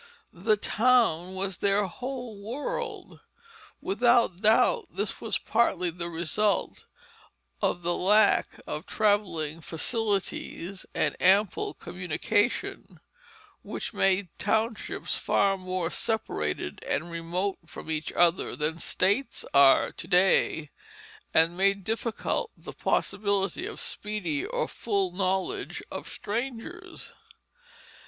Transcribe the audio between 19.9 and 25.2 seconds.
to day, and made difficult the possibility of speedy or full